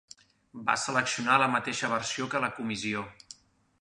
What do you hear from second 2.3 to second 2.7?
que la